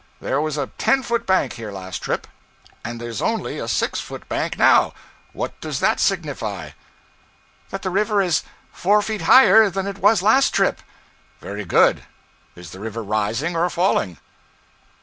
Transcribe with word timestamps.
There 0.19 0.41
was 0.41 0.57
a 0.57 0.71
ten 0.79 1.03
foot 1.03 1.27
bank 1.27 1.53
here 1.53 1.71
last 1.71 1.99
trip, 1.99 2.25
and 2.83 2.99
there 2.99 3.07
is 3.07 3.21
only 3.21 3.59
a 3.59 3.67
six 3.67 3.99
foot 3.99 4.27
bank 4.27 4.57
now. 4.57 4.95
What 5.31 5.61
does 5.61 5.79
that 5.79 5.99
signify?' 5.99 6.71
'That 7.69 7.83
the 7.83 7.91
river 7.91 8.19
is 8.19 8.41
four 8.71 9.03
feet 9.03 9.21
higher 9.21 9.69
than 9.69 9.85
it 9.85 9.99
was 9.99 10.23
last 10.23 10.55
trip.' 10.55 10.81
'Very 11.39 11.65
good. 11.65 12.03
Is 12.55 12.71
the 12.71 12.79
river 12.79 13.03
rising 13.03 13.55
or 13.55 13.69
falling?' 13.69 14.17